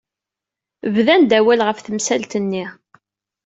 Bdan-d 0.95 1.31
awal 1.37 1.59
ɣef 1.67 1.79
temsalt-nni. 1.79 2.65